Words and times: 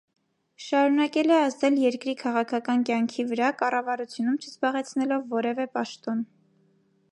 Շարունակել 0.67 1.33
է 1.35 1.35
ազդել 1.39 1.77
երկրի 1.81 2.15
քաղաքական 2.21 2.87
կյանքի 2.91 3.27
վրա՝ 3.33 3.51
կառավարությունում 3.61 4.41
չզբաղեցնելով 4.41 5.31
որևէ 5.37 5.71
պաշտոն։ 5.79 6.29